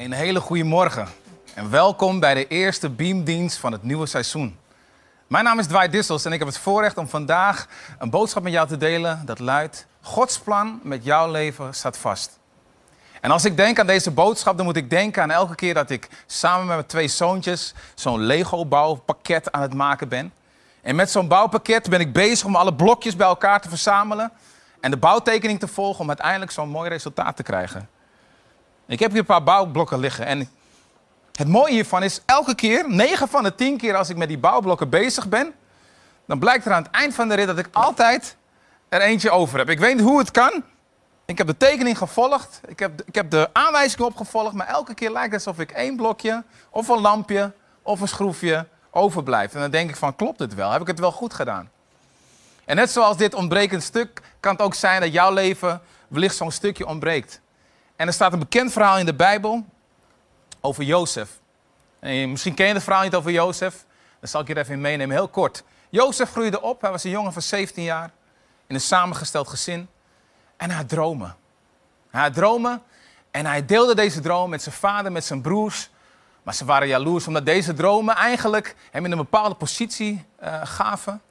[0.00, 1.08] Een hele goede morgen
[1.54, 4.58] en welkom bij de eerste beamdienst van het nieuwe seizoen.
[5.26, 7.66] Mijn naam is Dwight Dissels en ik heb het voorrecht om vandaag
[7.98, 12.38] een boodschap met jou te delen dat luidt: Gods plan met jouw leven staat vast.
[13.20, 15.90] En als ik denk aan deze boodschap, dan moet ik denken aan elke keer dat
[15.90, 20.32] ik samen met mijn twee zoontjes zo'n Lego-bouwpakket aan het maken ben.
[20.82, 24.32] En met zo'n bouwpakket ben ik bezig om alle blokjes bij elkaar te verzamelen
[24.80, 27.88] en de bouwtekening te volgen om uiteindelijk zo'n mooi resultaat te krijgen.
[28.90, 30.48] Ik heb hier een paar bouwblokken liggen en
[31.32, 34.38] het mooie hiervan is elke keer, 9 van de 10 keer als ik met die
[34.38, 35.54] bouwblokken bezig ben,
[36.26, 38.36] dan blijkt er aan het eind van de rit dat ik altijd
[38.88, 39.68] er eentje over heb.
[39.68, 40.62] Ik weet niet hoe het kan.
[41.24, 45.10] Ik heb de tekening gevolgd, ik heb, ik heb de aanwijzingen opgevolgd, maar elke keer
[45.10, 49.54] lijkt het alsof ik één blokje of een lampje of een schroefje overblijft.
[49.54, 50.70] En dan denk ik van, klopt het wel?
[50.70, 51.70] Heb ik het wel goed gedaan?
[52.64, 56.50] En net zoals dit ontbrekend stuk, kan het ook zijn dat jouw leven wellicht zo'n
[56.50, 57.40] stukje ontbreekt.
[58.00, 59.64] En er staat een bekend verhaal in de Bijbel
[60.60, 61.40] over Jozef.
[61.98, 63.84] En misschien ken je het verhaal niet over Jozef.
[64.20, 65.64] Dan zal ik je er even in meenemen, heel kort.
[65.90, 68.10] Jozef groeide op, hij was een jongen van 17 jaar,
[68.66, 69.88] in een samengesteld gezin.
[70.56, 71.36] En hij had dromen.
[72.10, 72.82] Hij had dromen
[73.30, 75.90] en hij deelde deze droom met zijn vader, met zijn broers.
[76.42, 81.22] Maar ze waren jaloers omdat deze dromen eigenlijk hem in een bepaalde positie uh, gaven.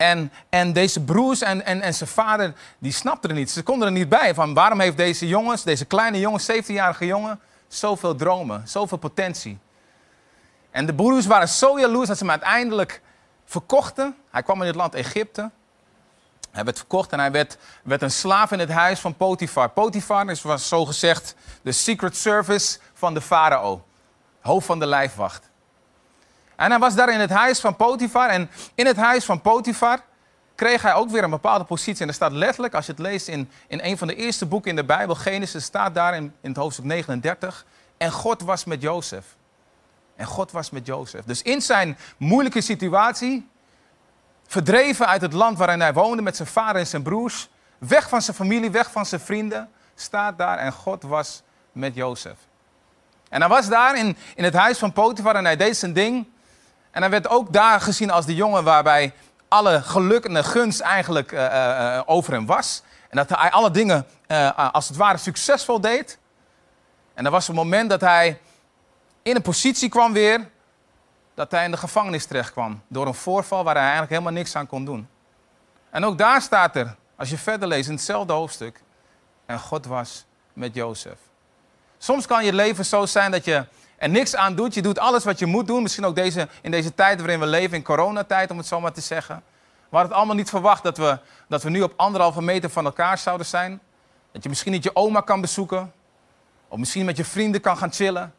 [0.00, 3.50] En, en deze broers en, en, en zijn vader, die snapten er niet.
[3.50, 7.40] Ze konden er niet bij van waarom heeft deze jongens, deze kleine jongen, 17-jarige jongen,
[7.68, 9.58] zoveel dromen, zoveel potentie.
[10.70, 13.00] En de broers waren zo jaloers dat ze hem uiteindelijk
[13.44, 14.16] verkochten.
[14.30, 15.50] Hij kwam in het land Egypte.
[16.50, 19.70] Hij werd verkocht en hij werd, werd een slaaf in het huis van Potifar.
[19.70, 23.84] Potifar is, was zogezegd de secret service van de farao.
[24.40, 25.49] Hoofd van de lijfwacht.
[26.60, 28.28] En hij was daar in het huis van Potifar.
[28.28, 30.00] En in het huis van Potifar
[30.54, 32.02] kreeg hij ook weer een bepaalde positie.
[32.02, 34.70] En er staat letterlijk, als je het leest in, in een van de eerste boeken
[34.70, 37.64] in de Bijbel, Genesis, staat daar in, in het hoofdstuk 39.
[37.96, 39.24] En God was met Jozef.
[40.16, 41.24] En God was met Jozef.
[41.24, 43.48] Dus in zijn moeilijke situatie,
[44.46, 47.48] verdreven uit het land waarin hij woonde met zijn vader en zijn broers,
[47.78, 51.42] weg van zijn familie, weg van zijn vrienden, staat daar en God was
[51.72, 52.36] met Jozef.
[53.28, 56.26] En hij was daar in, in het huis van Potifar en hij deed zijn ding.
[56.90, 59.14] En hij werd ook daar gezien als de jongen waarbij
[59.48, 62.82] alle geluk en gunst eigenlijk uh, uh, over hem was.
[63.08, 64.06] En dat hij alle dingen
[64.72, 66.18] als het ware succesvol deed.
[67.14, 68.40] En er was een moment dat hij
[69.22, 70.48] in een positie kwam weer
[71.34, 72.82] dat hij in de gevangenis terecht kwam.
[72.88, 75.08] Door een voorval waar hij eigenlijk helemaal niks aan kon doen.
[75.90, 78.82] En ook daar staat er, als je verder leest in hetzelfde hoofdstuk.
[79.46, 81.18] En God was met Jozef.
[82.02, 83.64] Soms kan je leven zo zijn dat je
[83.96, 84.74] er niks aan doet.
[84.74, 85.82] Je doet alles wat je moet doen.
[85.82, 88.92] Misschien ook deze, in deze tijd waarin we leven, in coronatijd om het zo maar
[88.92, 89.42] te zeggen.
[89.88, 91.18] We het allemaal niet verwacht dat we,
[91.48, 93.80] dat we nu op anderhalve meter van elkaar zouden zijn.
[94.32, 95.92] Dat je misschien niet je oma kan bezoeken.
[96.68, 98.34] Of misschien met je vrienden kan gaan chillen.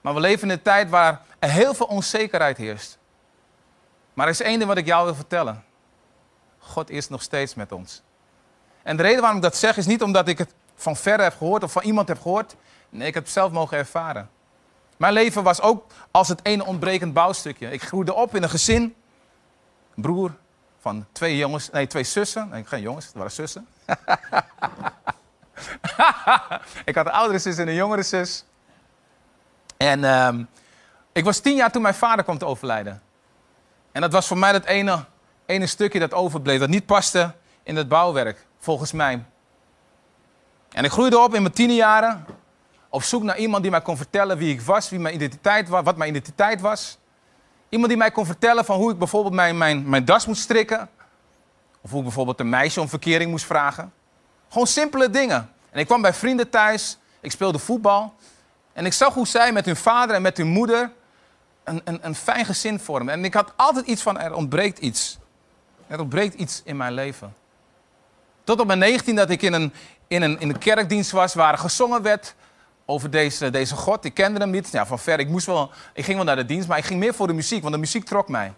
[0.00, 2.98] Maar we leven in een tijd waar er heel veel onzekerheid heerst.
[4.14, 5.64] Maar er is één ding wat ik jou wil vertellen.
[6.58, 8.02] God is nog steeds met ons.
[8.82, 11.36] En de reden waarom ik dat zeg is niet omdat ik het van verre heb
[11.36, 12.56] gehoord of van iemand heb gehoord.
[12.94, 14.30] Nee, ik heb het zelf mogen ervaren.
[14.96, 17.70] Mijn leven was ook als het ene ontbrekend bouwstukje.
[17.70, 18.94] Ik groeide op in een gezin.
[19.94, 20.34] Broer
[20.80, 22.48] van twee jongens, nee, twee zussen.
[22.48, 23.68] Nee, geen jongens, het waren zussen.
[26.84, 28.44] ik had een oudere zus en een jongere zus.
[29.76, 30.48] En um,
[31.12, 33.02] ik was tien jaar toen mijn vader kwam te overlijden.
[33.92, 35.04] En dat was voor mij dat ene,
[35.46, 39.24] ene stukje dat overbleef, dat niet paste in het bouwwerk, volgens mij.
[40.70, 42.33] En ik groeide op in mijn tienerjaren
[42.94, 45.82] op zoek naar iemand die mij kon vertellen wie ik was, wie mijn identiteit was,
[45.84, 46.98] wat mijn identiteit was.
[47.68, 50.88] Iemand die mij kon vertellen van hoe ik bijvoorbeeld mijn, mijn, mijn das moest strikken.
[51.80, 53.92] Of hoe ik bijvoorbeeld een meisje om verkering moest vragen.
[54.48, 55.50] Gewoon simpele dingen.
[55.70, 58.14] En ik kwam bij vrienden thuis, ik speelde voetbal.
[58.72, 60.92] En ik zag hoe zij met hun vader en met hun moeder
[61.64, 63.14] een, een, een fijn gezin vormen.
[63.14, 65.18] En ik had altijd iets van, er ontbreekt iets.
[65.86, 67.34] Er ontbreekt iets in mijn leven.
[68.44, 69.72] Tot op mijn 19 dat ik in een,
[70.06, 72.34] in een, in een kerkdienst was waar gezongen werd
[72.84, 74.04] over deze, deze God.
[74.04, 74.70] Ik kende hem niet.
[74.70, 75.20] Ja, van ver.
[75.20, 77.32] Ik, moest wel, ik ging wel naar de dienst, maar ik ging meer voor de
[77.32, 78.52] muziek, want de muziek trok mij.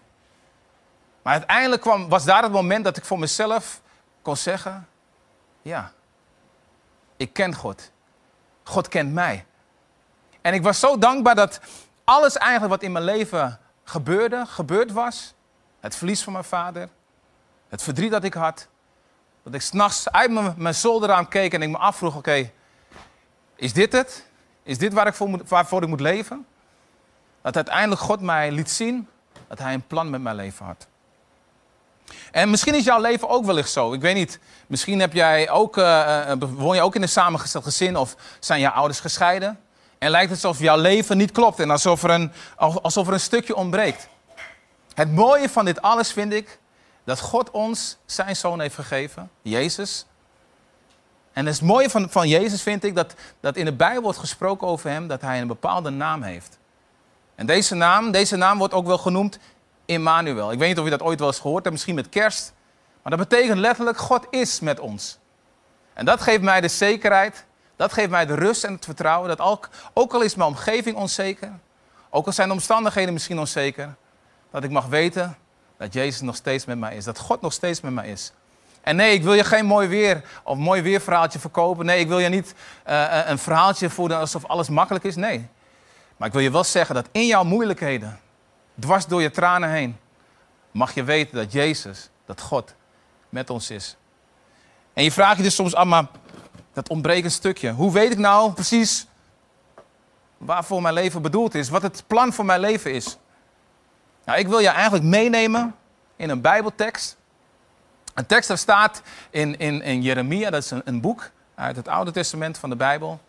[1.21, 3.81] Maar uiteindelijk kwam, was daar het moment dat ik voor mezelf
[4.21, 4.87] kon zeggen:
[5.61, 5.91] Ja,
[7.17, 7.91] ik ken God.
[8.63, 9.45] God kent mij.
[10.41, 11.59] En ik was zo dankbaar dat
[12.03, 15.33] alles eigenlijk wat in mijn leven gebeurde, gebeurd was.
[15.79, 16.89] Het verlies van mijn vader,
[17.69, 18.67] het verdriet dat ik had.
[19.43, 22.51] Dat ik s'nachts uit mijn, mijn zolderraam keek en ik me afvroeg: Oké,
[23.57, 24.25] is dit het?
[24.63, 26.45] Is dit waar ik voor waarvoor ik moet leven?
[27.41, 29.07] Dat uiteindelijk God mij liet zien
[29.47, 30.87] dat Hij een plan met mijn leven had.
[32.31, 33.93] En misschien is jouw leven ook wellicht zo.
[33.93, 34.39] Ik weet niet.
[34.67, 38.71] Misschien heb jij ook, uh, woon je ook in een samengesteld gezin of zijn jouw
[38.71, 39.59] ouders gescheiden.
[39.97, 43.19] En lijkt het alsof jouw leven niet klopt en alsof er een, alsof er een
[43.19, 44.07] stukje ontbreekt.
[44.93, 46.59] Het mooie van dit alles vind ik
[47.03, 50.05] dat God ons zijn zoon heeft gegeven, Jezus.
[51.37, 54.67] En het mooie van, van Jezus vind ik dat, dat in de Bijbel wordt gesproken
[54.67, 56.57] over hem dat hij een bepaalde naam heeft.
[57.35, 59.39] En deze naam, deze naam wordt ook wel genoemd
[59.85, 60.51] Immanuel.
[60.51, 62.53] Ik weet niet of je dat ooit wel eens gehoord hebt, misschien met kerst.
[63.01, 65.17] Maar dat betekent letterlijk God is met ons.
[65.93, 67.45] En dat geeft mij de zekerheid,
[67.75, 70.95] dat geeft mij de rust en het vertrouwen dat ook, ook al is mijn omgeving
[70.95, 71.51] onzeker,
[72.09, 73.95] ook al zijn de omstandigheden misschien onzeker,
[74.51, 75.37] dat ik mag weten
[75.77, 78.33] dat Jezus nog steeds met mij is, dat God nog steeds met mij is.
[78.87, 81.85] En nee, ik wil je geen mooi weer of mooi weerverhaaltje verkopen.
[81.85, 82.53] Nee, ik wil je niet
[82.89, 85.15] uh, een verhaaltje voeden alsof alles makkelijk is.
[85.15, 85.47] Nee.
[86.17, 88.19] Maar ik wil je wel zeggen dat in jouw moeilijkheden,
[88.79, 89.97] dwars door je tranen heen,
[90.71, 92.73] mag je weten dat Jezus, dat God
[93.29, 93.97] met ons is.
[94.93, 96.07] En je vraagt je dus soms af, maar
[96.73, 97.71] dat ontbreekt een stukje.
[97.71, 99.07] Hoe weet ik nou precies
[100.37, 101.69] waarvoor mijn leven bedoeld is?
[101.69, 103.17] Wat het plan voor mijn leven is?
[104.25, 105.75] Nou, ik wil je eigenlijk meenemen
[106.15, 107.16] in een Bijbeltekst.
[108.17, 111.87] Een tekst dat staat in, in, in Jeremia, dat is een, een boek uit het
[111.87, 113.19] Oude Testament van de Bijbel.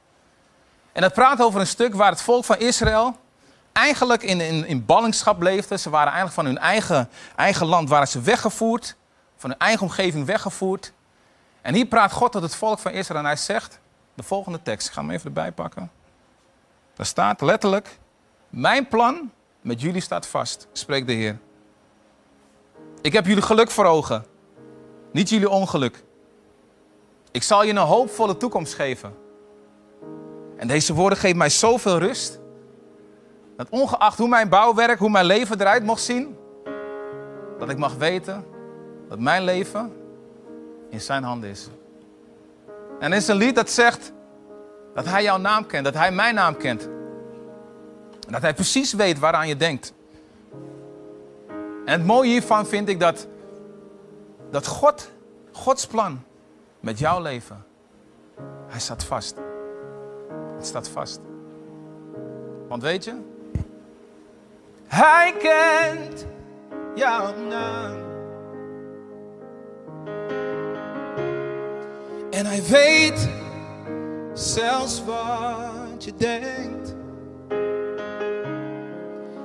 [0.92, 3.16] En dat praat over een stuk waar het volk van Israël
[3.72, 5.78] eigenlijk in, in, in ballingschap leefde.
[5.78, 8.96] Ze waren eigenlijk van hun eigen, eigen land waren ze weggevoerd,
[9.36, 10.92] van hun eigen omgeving weggevoerd.
[11.60, 13.80] En hier praat God tot het volk van Israël en hij zegt,
[14.14, 15.90] de volgende tekst, ik ga hem even erbij pakken.
[16.94, 17.98] Daar staat letterlijk,
[18.48, 21.38] mijn plan met jullie staat vast, spreekt de Heer.
[23.00, 24.24] Ik heb jullie geluk voor ogen,
[25.10, 26.04] niet jullie ongeluk.
[27.30, 29.14] Ik zal je een hoopvolle toekomst geven.
[30.56, 32.38] En deze woorden geven mij zoveel rust.
[33.56, 36.36] Dat ongeacht hoe mijn bouwwerk, hoe mijn leven eruit mocht zien,
[37.58, 38.44] dat ik mag weten
[39.08, 39.92] dat mijn leven
[40.90, 41.68] in zijn handen is.
[43.00, 44.12] En er is een lied dat zegt
[44.94, 46.82] dat hij jouw naam kent, dat hij mijn naam kent.
[48.26, 49.92] En dat hij precies weet waaraan je denkt.
[51.84, 53.26] En het mooie hiervan vind ik dat,
[54.50, 55.10] dat God,
[55.52, 56.22] Gods plan
[56.80, 57.64] met jouw leven,
[58.66, 59.36] hij staat vast.
[60.56, 61.20] Het staat vast.
[62.68, 63.14] Want weet je,
[64.86, 66.26] hij kent
[66.94, 68.06] jouw naam.
[72.30, 73.28] En hij weet
[74.32, 76.94] zelfs wat je denkt.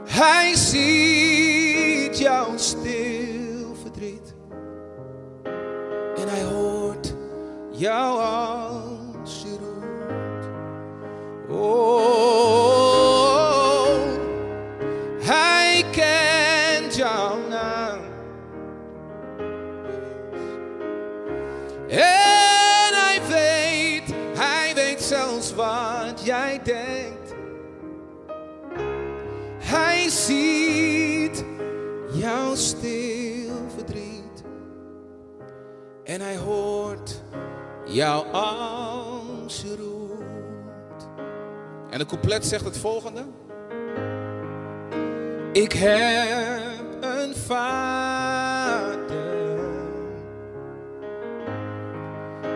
[0.06, 4.33] Hij ziet jouw stil verdriet.
[7.84, 10.46] Jou als je roept.
[11.50, 11.94] Oh,
[15.20, 18.00] hij kent jouw naam.
[21.88, 27.34] En hij weet, hij weet zelfs wat jij denkt.
[29.60, 31.44] Hij ziet
[32.14, 34.44] jouw stil verdriet.
[36.04, 37.22] En hij hoort
[37.86, 41.08] jou als je roept.
[41.90, 43.24] En de couplet zegt het volgende.
[45.52, 48.24] Ik heb een vader.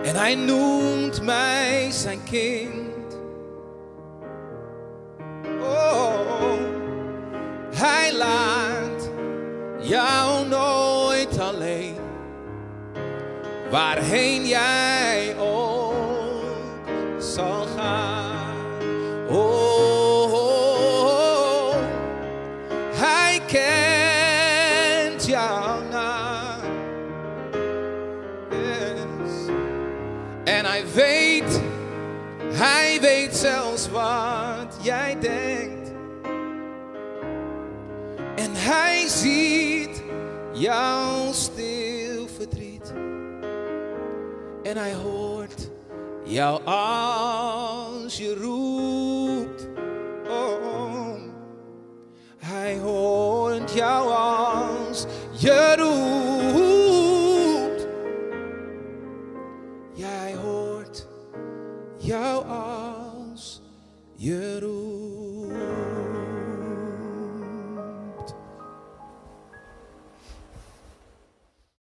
[0.04, 3.18] En hij noemt mij zijn kind.
[5.62, 6.54] Oh,
[7.76, 9.10] hij laat
[9.80, 11.96] jou nooit alleen.
[13.72, 14.97] Waarheen jij
[33.38, 35.92] zelfs wat jij denkt.
[38.36, 40.04] En hij ziet
[40.54, 42.94] jouw stil verdriet.
[44.64, 45.70] En hij hoort
[46.24, 46.62] jou
[48.08, 49.68] als je roept.
[50.30, 51.16] Oh,
[52.38, 57.08] hij hoort jou als je roept.
[59.94, 61.08] Jij hoort
[61.98, 63.62] jou als
[64.16, 64.57] je roept.